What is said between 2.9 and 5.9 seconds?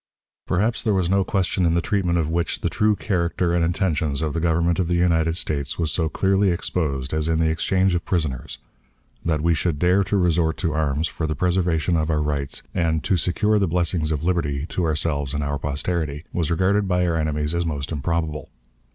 character and intentions of the Government of the United States